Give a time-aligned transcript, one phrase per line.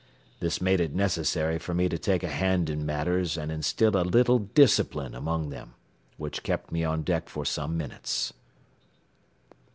[0.39, 4.01] This made it necessary for me to take a hand in matters and instil a
[4.01, 5.75] little discipline among them,
[6.17, 8.33] which kept me on deck for some minutes.